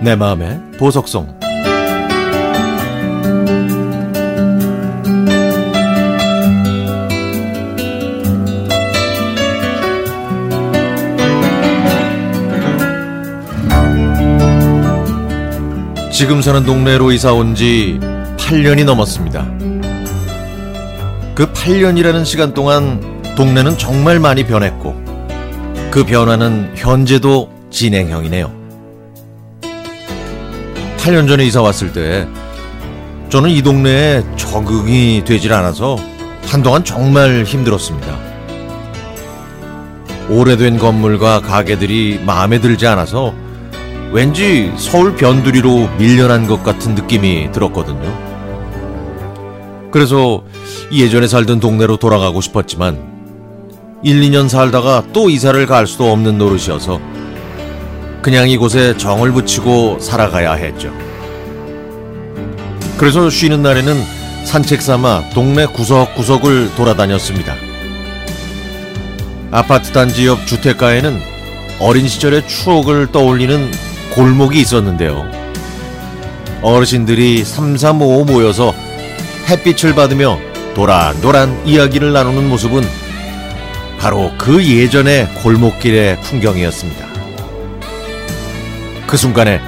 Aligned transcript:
내 0.00 0.14
마음의 0.14 0.60
보석성 0.78 1.38
지금 16.12 16.42
사는 16.42 16.64
동네로 16.64 17.12
이사 17.12 17.32
온 17.32 17.54
지 17.54 17.98
8년이 18.38 18.84
넘었습니다. 18.84 19.44
그 21.34 21.52
8년이라는 21.52 22.24
시간 22.24 22.54
동안 22.54 23.00
동네는 23.36 23.78
정말 23.78 24.18
많이 24.18 24.44
변했고 24.44 24.94
그 25.90 26.04
변화는 26.04 26.72
현재도 26.76 27.50
진행형이네요. 27.70 28.57
8년 31.08 31.26
전에 31.26 31.46
이사 31.46 31.62
왔을 31.62 31.90
때 31.92 32.28
저는 33.30 33.48
이 33.48 33.62
동네에 33.62 34.22
적응이 34.36 35.22
되질 35.24 35.54
않아서 35.54 35.96
한동안 36.44 36.84
정말 36.84 37.44
힘들었습니다. 37.44 38.18
오래된 40.28 40.76
건물과 40.78 41.40
가게들이 41.40 42.20
마음에 42.26 42.60
들지 42.60 42.86
않아서 42.86 43.32
왠지 44.12 44.70
서울 44.76 45.16
변두리로 45.16 45.88
밀려난 45.96 46.46
것 46.46 46.62
같은 46.62 46.94
느낌이 46.94 47.52
들었거든요. 47.52 48.28
그래서 49.90 50.42
예전에 50.92 51.26
살던 51.26 51.60
동네로 51.60 51.96
돌아가고 51.96 52.42
싶었지만 52.42 52.98
1, 54.02 54.20
2년 54.20 54.50
살다가 54.50 55.02
또 55.14 55.30
이사를 55.30 55.66
갈 55.66 55.86
수도 55.86 56.12
없는 56.12 56.36
노릇이어서 56.36 57.00
그냥 58.22 58.48
이곳에 58.48 58.96
정을 58.96 59.32
붙이고 59.32 59.98
살아가야 60.00 60.54
했죠. 60.54 60.92
그래서 62.96 63.30
쉬는 63.30 63.62
날에는 63.62 63.96
산책 64.44 64.82
삼아 64.82 65.30
동네 65.34 65.66
구석구석을 65.66 66.74
돌아다녔습니다. 66.74 67.54
아파트 69.50 69.92
단지 69.92 70.26
옆 70.26 70.46
주택가에는 70.46 71.20
어린 71.80 72.08
시절의 72.08 72.48
추억을 72.48 73.12
떠올리는 73.12 73.70
골목이 74.14 74.60
있었는데요. 74.60 75.30
어르신들이 76.60 77.44
삼삼오오 77.44 78.24
모여서 78.24 78.74
햇빛을 79.48 79.94
받으며 79.94 80.38
도란도란 80.74 81.66
이야기를 81.66 82.12
나누는 82.12 82.48
모습은 82.48 82.82
바로 83.98 84.32
그 84.36 84.64
예전의 84.64 85.28
골목길의 85.42 86.20
풍경이었습니다. 86.22 87.07
그 89.08 89.16
순간에 89.16 89.58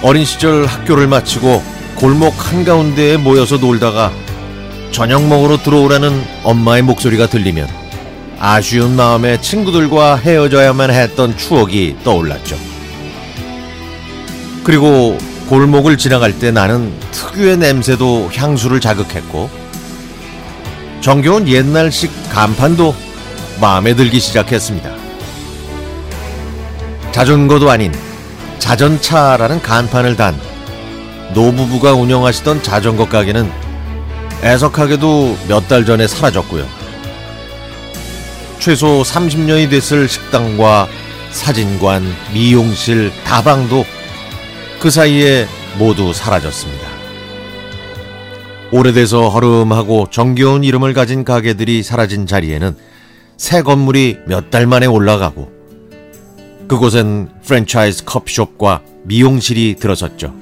어린 0.00 0.24
시절 0.24 0.64
학교를 0.64 1.08
마치고 1.08 1.60
골목 1.96 2.32
한가운데에 2.38 3.16
모여서 3.16 3.56
놀다가 3.56 4.12
저녁 4.92 5.26
먹으러 5.26 5.58
들어오라는 5.58 6.22
엄마의 6.44 6.82
목소리가 6.82 7.26
들리면 7.26 7.68
아쉬운 8.38 8.94
마음에 8.94 9.40
친구들과 9.40 10.16
헤어져야만 10.16 10.92
했던 10.92 11.36
추억이 11.36 11.96
떠올랐죠. 12.04 12.56
그리고 14.62 15.18
골목을 15.48 15.98
지나갈 15.98 16.38
때 16.38 16.52
나는 16.52 16.92
특유의 17.10 17.56
냄새도 17.56 18.30
향수를 18.32 18.80
자극했고 18.80 19.50
정겨운 21.00 21.48
옛날식 21.48 22.12
간판도 22.30 22.94
마음에 23.60 23.96
들기 23.96 24.20
시작했습니다. 24.20 24.90
자전거도 27.10 27.68
아닌 27.68 27.92
자전차라는 28.60 29.60
간판을 29.62 30.16
단 30.16 30.38
노부부가 31.34 31.94
운영하시던 31.94 32.62
자전거 32.62 33.08
가게는 33.08 33.50
애석하게도 34.44 35.36
몇 35.48 35.66
달 35.68 35.84
전에 35.84 36.06
사라졌고요. 36.06 36.66
최소 38.58 39.02
30년이 39.02 39.70
됐을 39.70 40.08
식당과 40.08 40.88
사진관, 41.30 42.02
미용실, 42.32 43.12
다방도 43.24 43.84
그 44.80 44.90
사이에 44.90 45.46
모두 45.78 46.12
사라졌습니다. 46.12 46.88
오래돼서 48.72 49.28
허름하고 49.28 50.08
정겨운 50.10 50.64
이름을 50.64 50.94
가진 50.94 51.24
가게들이 51.24 51.82
사라진 51.82 52.26
자리에는 52.26 52.76
새 53.36 53.62
건물이 53.62 54.18
몇 54.26 54.50
달 54.50 54.66
만에 54.66 54.86
올라가고 54.86 55.50
그곳엔 56.70 57.30
프랜차이즈 57.44 58.04
커피숍과 58.04 58.82
미용실이 59.02 59.74
들어섰죠. 59.80 60.32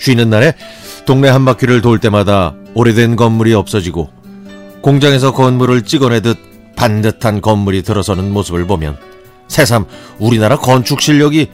쉬는 0.00 0.28
날에 0.28 0.54
동네 1.06 1.28
한 1.28 1.44
바퀴를 1.44 1.80
돌 1.82 2.00
때마다 2.00 2.52
오래된 2.74 3.14
건물이 3.14 3.54
없어지고 3.54 4.10
공장에서 4.82 5.32
건물을 5.32 5.82
찍어내듯 5.82 6.74
반듯한 6.74 7.42
건물이 7.42 7.82
들어서는 7.82 8.32
모습을 8.32 8.66
보면 8.66 8.96
새삼 9.46 9.86
우리나라 10.18 10.56
건축 10.56 11.00
실력이 11.00 11.48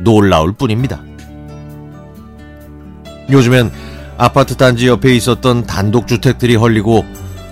놀라울 0.00 0.54
뿐입니다. 0.54 1.02
요즘엔 3.30 3.70
아파트 4.16 4.56
단지 4.56 4.88
옆에 4.88 5.14
있었던 5.14 5.66
단독주택들이 5.66 6.56
헐리고 6.56 7.04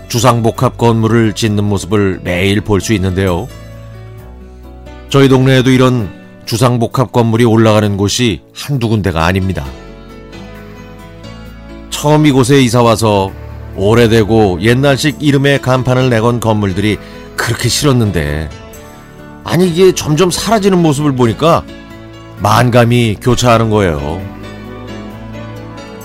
주상복합 0.09 0.79
건물을 0.79 1.35
짓는 1.35 1.63
모습을 1.63 2.21
매일 2.25 2.63
볼 2.63 2.81
수 2.81 2.95
있는데요. 2.95 3.49
저희 5.13 5.29
동네에도 5.29 5.69
이런 5.69 6.09
주상복합 6.47 7.13
건물이 7.13 7.45
올라가는 7.45 7.99
곳이 7.99 8.41
한두 8.55 8.89
군데가 8.89 9.27
아닙니다. 9.27 9.63
처음 11.91 12.25
이곳에 12.25 12.63
이사와서 12.63 13.31
오래되고 13.77 14.63
옛날식 14.63 15.23
이름의 15.23 15.61
간판을 15.61 16.09
내건 16.09 16.41
건물들이 16.41 16.97
그렇게 17.37 17.69
싫었는데 17.69 18.49
아니 19.45 19.69
이게 19.69 19.93
점점 19.93 20.31
사라지는 20.31 20.81
모습을 20.81 21.15
보니까 21.15 21.63
만감이 22.39 23.19
교차하는 23.21 23.69
거예요. 23.69 24.23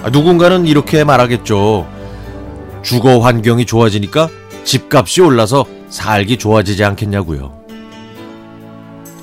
아, 0.04 0.10
누군가는 0.10 0.66
이렇게 0.66 1.06
말하겠죠. 1.06 1.88
주거 2.84 3.20
환경이 3.20 3.66
좋아지니까 3.66 4.28
집값이 4.66 5.22
올라서 5.22 5.64
살기 5.88 6.36
좋아지지 6.36 6.84
않겠냐고요. 6.84 7.57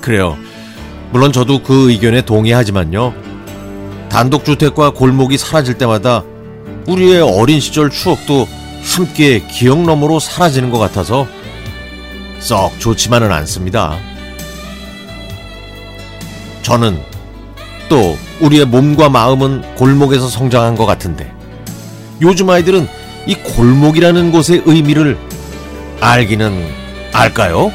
그래요. 0.05 0.37
물론 1.11 1.31
저도 1.31 1.63
그 1.63 1.89
의견에 1.89 2.21
동의하지만요. 2.21 3.11
단독주택과 4.09 4.91
골목이 4.91 5.35
사라질 5.35 5.79
때마다 5.79 6.23
우리의 6.85 7.21
어린 7.21 7.59
시절 7.59 7.89
추억도 7.89 8.47
함께 8.83 9.39
기억 9.39 9.81
너머로 9.81 10.19
사라지는 10.19 10.69
것 10.69 10.77
같아서 10.77 11.27
썩 12.37 12.79
좋지만은 12.79 13.31
않습니다. 13.31 13.97
저는 16.61 17.01
또 17.89 18.15
우리의 18.41 18.65
몸과 18.65 19.09
마음은 19.09 19.73
골목에서 19.73 20.27
성장한 20.27 20.75
것 20.75 20.85
같은데 20.85 21.33
요즘 22.21 22.47
아이들은 22.51 22.87
이 23.25 23.33
골목이라는 23.33 24.31
곳의 24.31 24.61
의미를 24.67 25.17
알기는 25.99 26.63
알까요? 27.11 27.71